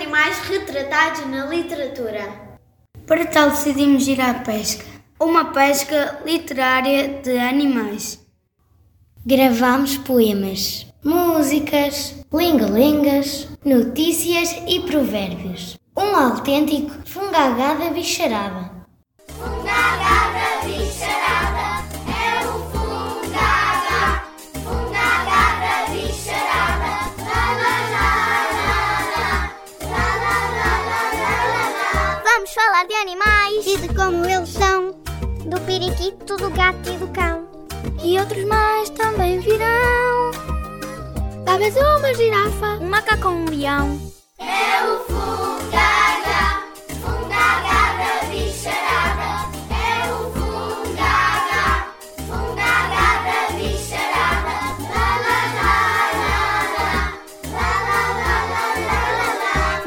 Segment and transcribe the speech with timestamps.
[0.00, 2.26] animais retratados na literatura?
[3.06, 4.82] Para tal decidimos ir à pesca,
[5.20, 8.18] uma pesca literária de animais.
[9.26, 15.76] Gravamos poemas, músicas, lingalingas, notícias e provérbios.
[15.94, 18.79] Um autêntico fungagada bicharada.
[32.80, 34.92] Falar de animais e de como eles são,
[35.44, 37.46] do periquito, do gato e do cão.
[38.02, 40.30] E outros mais também virão.
[41.44, 44.00] Talvez uma girafa, um macaco um leão.
[44.38, 45.59] É o fungaga,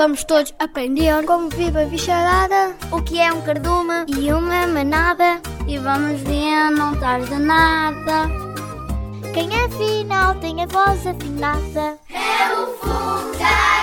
[0.03, 5.39] Vamos todos aprender como vive a bicharada, o que é um cardume e uma manada.
[5.65, 8.27] E vamos ver, não tarda nada.
[9.33, 13.82] Quem afinal tem a voz afinada É o fungaga,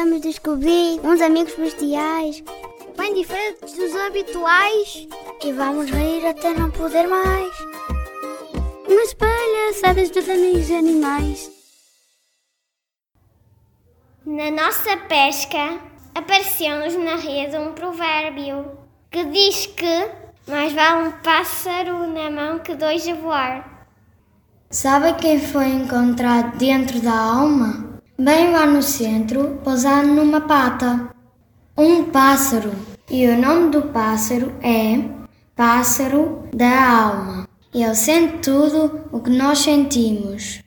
[0.00, 2.42] vamos descobrir uns amigos bestiais
[2.96, 5.06] bem diferentes dos habituais
[5.44, 7.54] e vamos rir até não poder mais.
[8.88, 11.50] Umas palhaçadas dos amigos animais.
[14.24, 15.78] Na nossa pesca
[16.14, 18.78] apareceu-nos na rede um provérbio
[19.10, 20.10] que diz que
[20.48, 23.86] mais vale um pássaro na mão que dois a voar.
[24.70, 27.89] Sabe quem foi encontrado dentro da alma?
[28.22, 31.08] Bem lá no centro, pousado numa pata.
[31.74, 32.70] Um pássaro.
[33.10, 35.02] E o nome do pássaro é
[35.56, 37.48] Pássaro da Alma.
[37.72, 40.62] Ele sente tudo o que nós sentimos.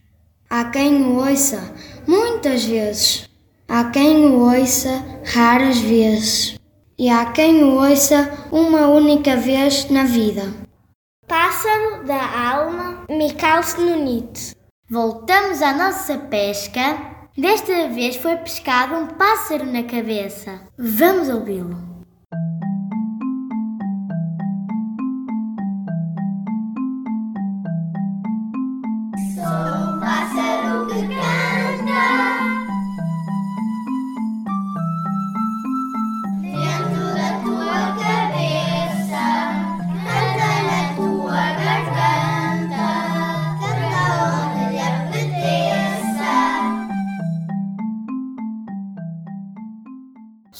[0.49, 1.75] Há quem o ouça
[2.07, 3.29] muitas vezes.
[3.69, 6.59] Há quem o ouça raras vezes.
[6.97, 10.51] E há quem o ouça uma única vez na vida.
[11.27, 14.55] Pássaro da Alma, Mikhail Slunit.
[14.89, 17.13] Voltamos à nossa pesca.
[17.35, 20.61] Desta vez foi pescado um pássaro na cabeça.
[20.77, 21.92] Vamos ouvi-lo.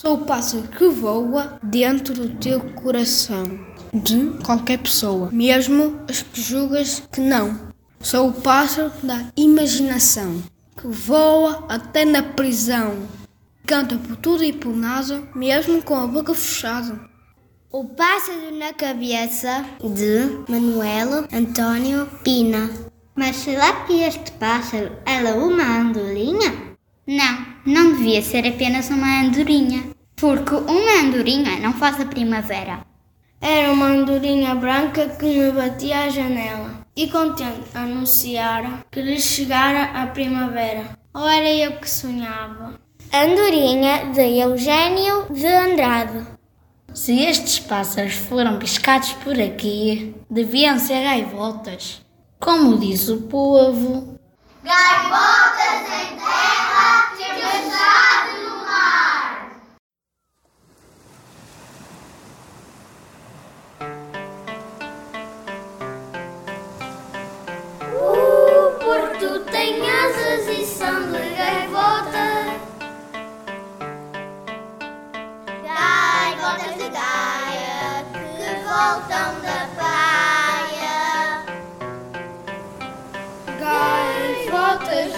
[0.03, 3.45] Sou o pássaro que voa dentro do teu coração,
[3.93, 7.57] de qualquer pessoa, mesmo as que julgas que não.
[8.01, 10.43] Sou o pássaro da imaginação,
[10.75, 13.07] que voa até na prisão,
[13.65, 16.99] canta por tudo e por nada, mesmo com a boca fechada.
[17.71, 22.69] O pássaro na cabeça de Manuel Antônio Pina.
[23.15, 26.73] Mas será que este pássaro era uma andorinha?
[27.05, 32.85] Não, não devia ser apenas uma andorinha, porque uma andorinha não faz a primavera.
[33.41, 40.01] Era uma andorinha branca que me batia à janela e contente anunciara que lhe chegara
[40.01, 40.97] a primavera.
[41.13, 42.79] Ou era eu que sonhava?
[43.11, 46.25] Andorinha de Eugênio de Andrade.
[46.93, 52.01] Se estes pássaros foram pescados por aqui, deviam ser gaivotas.
[52.39, 54.19] Como diz o povo.
[54.63, 58.02] Gaivotas em terra, tempestade no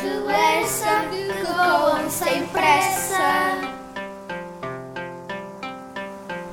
[0.06, 3.58] De Lessa que voam sem pressa.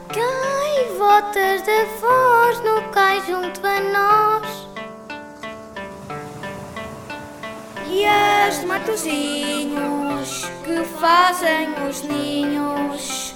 [0.08, 4.69] Gaivotas de voz no cais junto a nós.
[7.90, 13.34] E as matozinhos que fazem os ninhos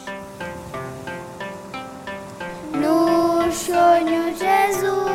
[2.73, 5.06] Nos os sonhos azuis,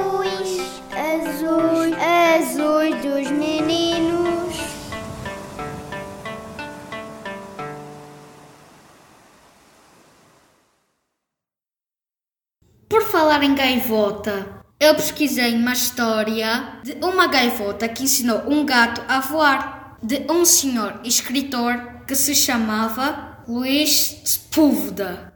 [13.31, 19.21] falar em gaivota, eu pesquisei uma história de uma gaivota que ensinou um gato a
[19.21, 25.33] voar, de um senhor escritor que se chamava Luís Sepúlveda.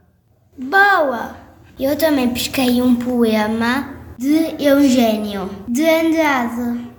[0.58, 1.38] Boa!
[1.80, 6.90] Eu também pesquei um poema de Eugênio de Andrade.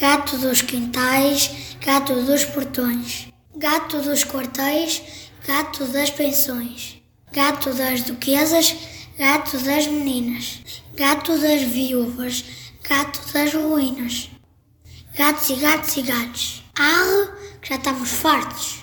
[0.00, 5.00] Gato dos quintais, gato dos portões, gato dos quartéis,
[5.46, 7.00] gato das pensões,
[7.32, 10.62] gato das duquesas, gato das meninas,
[10.94, 12.44] gato das viúvas,
[12.88, 14.30] gato das ruínas.
[15.16, 16.64] Gatos e gatos e gatos.
[16.78, 17.28] Arre,
[17.60, 18.77] que já estamos fartos.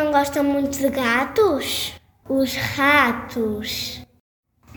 [0.00, 1.92] Não gosta muito de gatos?
[2.26, 4.00] Os ratos.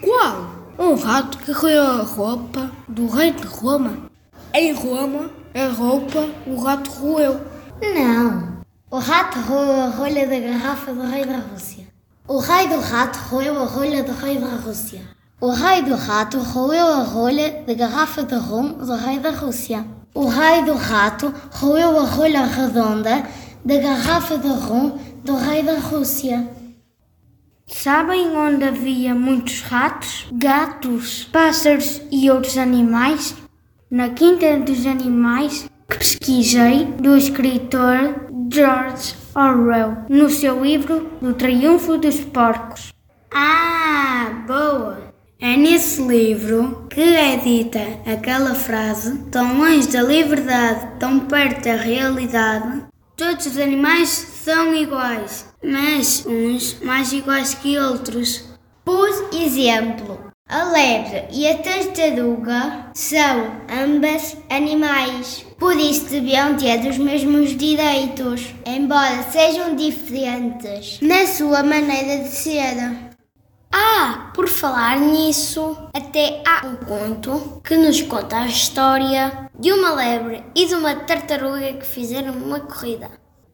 [0.01, 0.49] Qual?
[0.77, 4.11] Um rato que roeu a roupa do rei de Roma.
[4.53, 7.39] Em Roma, a roupa o rato roeu.
[7.81, 8.61] Não.
[8.91, 11.87] O rato roeu a rolha da garrafa do rei da Rússia.
[12.27, 15.01] O rei do rato roeu a rolha do rei da Rússia.
[15.39, 19.85] O rei do rato roeu a rolha da garrafa de rum do rei da Rússia.
[20.13, 23.23] O rei do rato roeu a rolha redonda
[23.65, 26.49] da garrafa de rum do rei da Rússia.
[27.65, 33.35] Sabem onde havia muitos ratos, gatos, pássaros e outros animais?
[33.89, 41.97] Na Quinta dos Animais que pesquisei do escritor George Orwell no seu livro Do Triunfo
[41.97, 42.91] dos Porcos.
[43.31, 45.13] Ah, boa!
[45.39, 51.75] É nesse livro que é dita aquela frase: tão longe da liberdade, tão perto da
[51.75, 52.92] realidade.
[53.15, 58.43] Todos os animais são iguais, mas uns mais iguais que outros.
[58.83, 66.97] Por exemplo, a lebre e a tartaruga são ambas animais, por isso deviam ter os
[66.97, 73.12] mesmos direitos, embora sejam diferentes na sua maneira de ser.
[73.75, 79.95] Ah, por falar nisso, até há um conto que nos conta a história de uma
[79.95, 83.09] lebre e de uma tartaruga que fizeram uma corrida.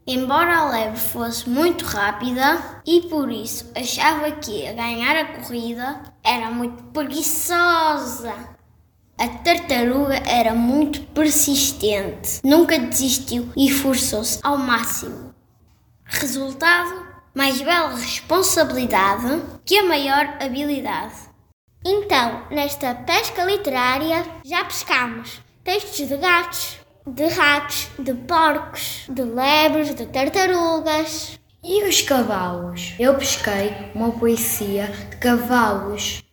[0.05, 6.01] Embora a lebre fosse muito rápida e por isso achava que ia ganhar a corrida,
[6.21, 8.33] era muito preguiçosa.
[9.17, 15.33] A tartaruga era muito persistente, nunca desistiu e esforçou-se ao máximo.
[16.03, 21.29] Resultado: mais bela responsabilidade que a maior habilidade.
[21.85, 29.95] Então, nesta pesca literária, já pescamos textos de gatos, de ratos, de porcos, de lebres,
[29.95, 31.39] de tartarugas.
[31.63, 32.95] E os cavalos?
[32.99, 36.23] Eu pesquei uma poesia de cavalos.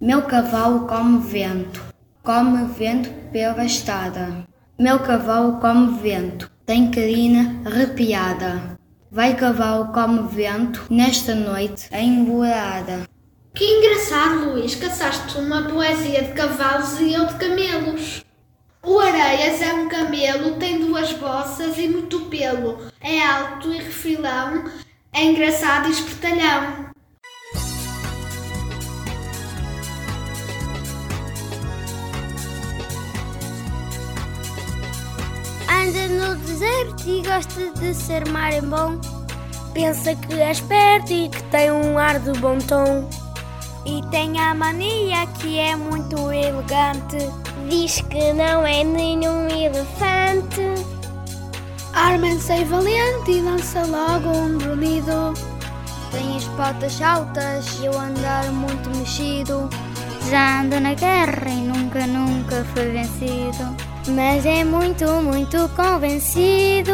[0.00, 1.82] Meu cavalo come vento,
[2.22, 4.44] come vento pela estrada.
[4.78, 8.78] Meu cavalo come vento, tem carina arrepiada.
[9.14, 13.08] Vai cavalo come vento nesta noite embolada.
[13.54, 18.24] Que engraçado, Luís, caçaste uma poesia de cavalos e eu de camelos.
[18.82, 22.90] O Areias é um camelo, tem duas bossas e muito pelo.
[23.00, 24.64] É alto e refilão,
[25.12, 26.92] é engraçado e espertalhão.
[35.84, 38.98] Anda no deserto e gosta de ser mar em bom.
[39.74, 43.06] Pensa que é esperto e que tem um ar de bom tom.
[43.84, 47.18] E tem a mania que é muito elegante.
[47.68, 50.62] Diz que não é nenhum elefante.
[51.92, 55.34] Arma-se valente e lança logo um dormido.
[56.10, 59.68] Tem as patas altas e o andar muito mexido.
[60.30, 63.93] Já anda na guerra e nunca, nunca foi vencido.
[64.08, 66.92] Mas é muito, muito convencido.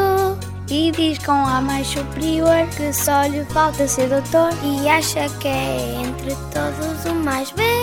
[0.68, 5.48] E diz com a mais superior que só lhe falta ser doutor e acha que
[5.48, 7.79] é entre todos o mais belo.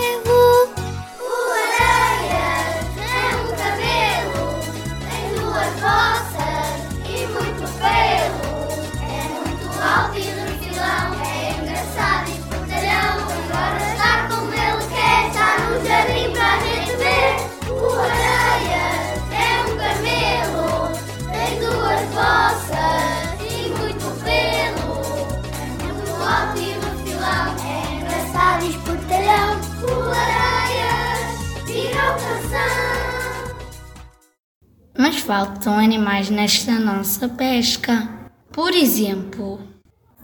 [35.28, 38.08] Faltam animais nesta nossa pesca.
[38.50, 39.60] Por exemplo,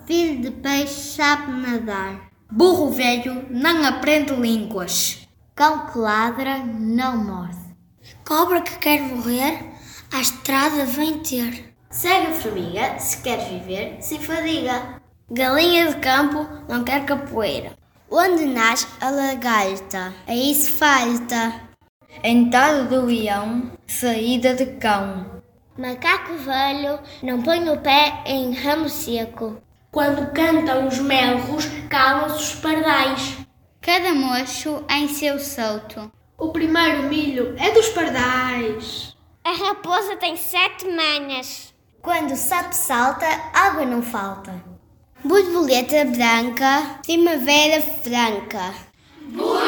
[0.07, 2.31] Filho de peixe sabe nadar.
[2.51, 5.29] burro velho não aprende línguas.
[5.55, 7.77] Cão que ladra não morde.
[8.27, 9.73] Cobra que quer morrer,
[10.11, 11.75] a estrada vem ter.
[11.91, 15.03] Segue a formiga se quer viver sem fadiga.
[15.31, 17.77] Galinha de campo não quer capoeira.
[18.11, 21.63] Onde nasce a lagarta, aí se falta.
[22.23, 25.42] Entrada do leão, saída de cão.
[25.76, 29.61] Macaco velho não põe o pé em ramo seco.
[29.90, 33.37] Quando cantam os melros, calam-se os pardais.
[33.80, 36.11] Cada mocho em seu solto.
[36.38, 39.16] O primeiro milho é dos pardais.
[39.44, 41.75] A raposa tem sete manhas.
[42.00, 44.62] Quando o sapo salta, água não falta.
[45.25, 48.75] Borboleta branca, primavera franca.
[49.21, 49.63] Borboletas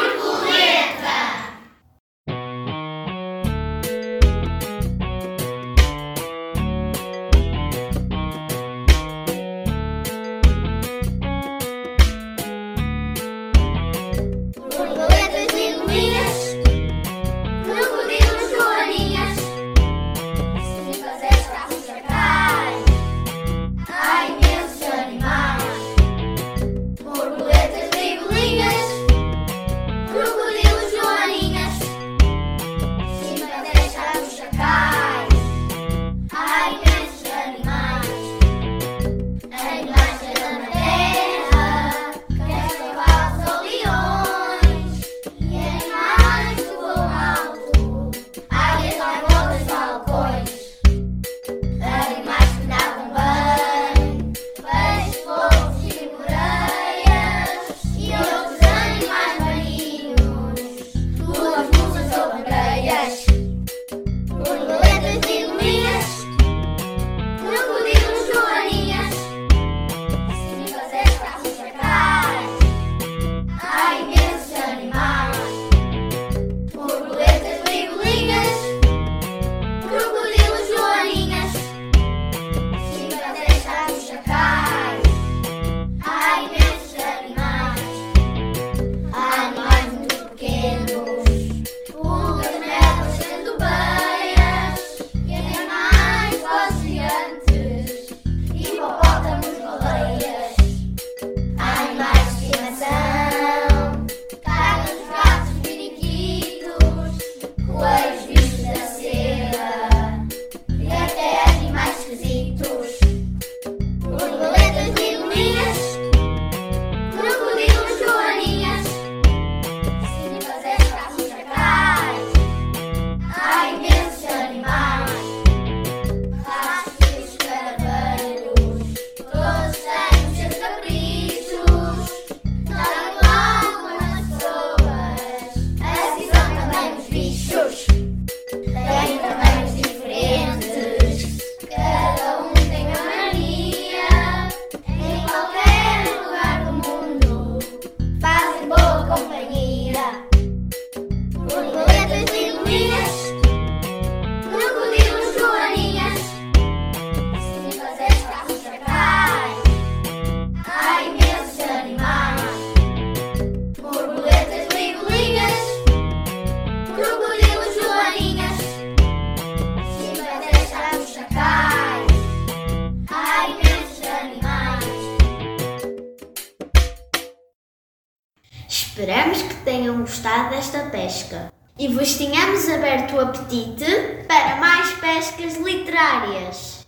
[180.57, 183.85] desta pesca e vos tenhamos aberto o apetite
[184.27, 186.87] para mais pescas literárias.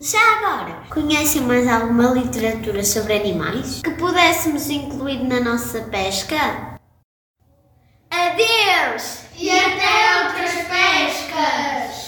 [0.00, 6.78] Já agora, conhecem mais alguma literatura sobre animais que pudéssemos incluir na nossa pesca?
[8.08, 9.24] Adeus!
[9.36, 12.03] E até outras pescas!